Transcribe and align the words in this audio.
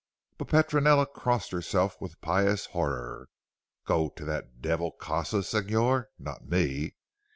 But 0.39 0.47
Petronella 0.47 1.05
crossed 1.05 1.51
herself 1.51 2.01
with 2.01 2.19
pious 2.21 2.65
horror. 2.65 3.27
"Go 3.85 4.09
to 4.09 4.25
that 4.25 4.59
devil 4.59 4.91
casa 4.93 5.43
Signor! 5.43 6.09
Not 6.17 6.47
me. 6.49 6.95